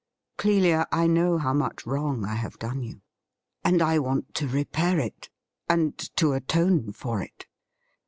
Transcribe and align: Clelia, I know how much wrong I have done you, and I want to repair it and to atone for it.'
Clelia, 0.39 0.87
I 0.91 1.05
know 1.05 1.37
how 1.37 1.53
much 1.53 1.85
wrong 1.85 2.25
I 2.25 2.33
have 2.33 2.57
done 2.57 2.81
you, 2.81 3.01
and 3.63 3.83
I 3.83 3.99
want 3.99 4.33
to 4.33 4.47
repair 4.47 4.97
it 4.99 5.29
and 5.69 5.95
to 6.17 6.33
atone 6.33 6.91
for 6.91 7.21
it.' 7.21 7.45